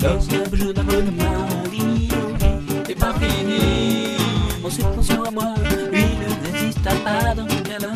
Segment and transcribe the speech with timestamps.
[0.00, 1.10] Le jour d'un bonne
[1.70, 2.08] vie
[2.86, 4.16] c'est pas fini.
[4.62, 5.54] Mon subconscient à moi,
[5.92, 7.94] lui ne résiste pas dans le câlin.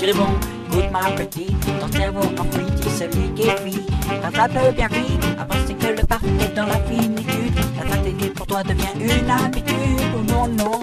[0.00, 0.38] Je réponds,
[0.70, 3.86] écoute ma petite, ton cerveau enfoui, tu celui qui fuit.
[4.22, 7.54] Rattrape bien vite, avant c'est que le parfait est dans la finitude.
[7.76, 9.76] La stratégie pour toi devient une habitude.
[10.14, 10.80] Oh non, non.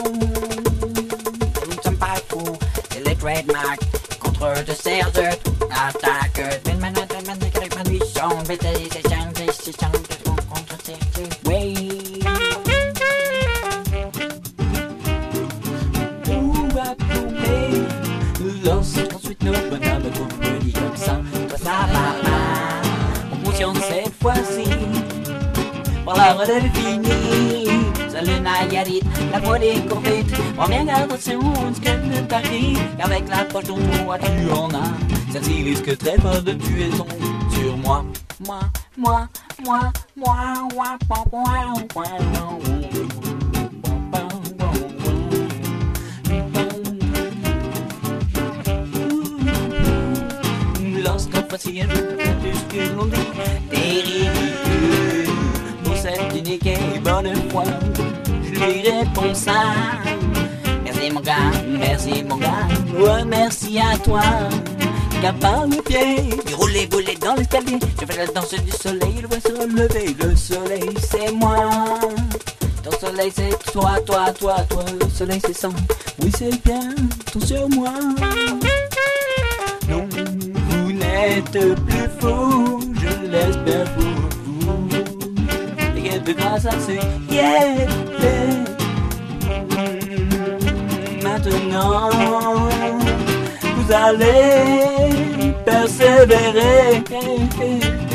[1.66, 2.57] Nous ne sommes pas fous,
[3.04, 3.82] les trademarks.
[4.20, 5.38] Contre de serge,
[5.71, 6.28] attaque.
[10.87, 10.96] Pour
[26.15, 26.33] la
[33.30, 34.94] l'approche dont toi tu en as
[35.33, 37.05] Celle-ci risque très fort de tuer son
[37.51, 38.05] sur moi
[38.45, 38.59] Moi,
[38.97, 39.27] moi,
[61.80, 64.22] Merci mon gars, merci à toi
[65.21, 69.27] Car par le pied Rouler, bouler dans l'escalier Je fais la danse du soleil Le
[69.27, 70.15] vois se lever.
[70.21, 71.55] Le soleil c'est moi.
[72.83, 75.69] Ton soleil c'est toi, toi, toi, toi, le soleil c'est ça.
[76.21, 76.95] Oui c'est bien,
[77.31, 77.91] ton sur moi.
[79.89, 80.07] Non,
[80.69, 84.89] vous n'êtes plus fou, je l'espère pour vous.
[85.97, 86.93] Et de grâce à ce
[87.33, 87.88] yeah,
[91.23, 92.09] Maintenant,
[93.75, 94.77] vous allez
[97.06, 98.06] hey, hey.